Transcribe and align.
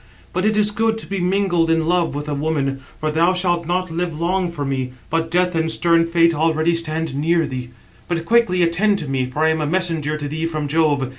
But 0.33 0.45
it 0.45 0.57
is 0.57 0.71
good 0.71 0.97
to 0.97 1.05
be 1.05 1.19
mingled 1.19 1.69
in 1.69 1.85
love 1.85 2.15
with 2.15 2.27
a 2.27 2.33
woman; 2.33 2.79
for 2.99 3.11
thou 3.11 3.33
shalt 3.33 3.67
not 3.67 3.91
live 3.91 4.19
long 4.19 4.49
for 4.51 4.65
me, 4.65 4.93
but 5.11 5.29
Death 5.29 5.53
and 5.53 5.69
stern 5.69 6.05
Fate 6.07 6.33
already 6.33 6.73
stand 6.73 7.13
near 7.13 7.45
thee. 7.45 7.69
But 8.07 8.25
quickly 8.25 8.63
attend 8.63 8.97
to 8.97 9.07
me, 9.07 9.27
for 9.27 9.45
I 9.45 9.49
am 9.49 9.61
a 9.61 9.67
messenger 9.67 10.17
to 10.17 10.27
thee 10.27 10.47
from 10.47 10.67
Jove. 10.67 11.07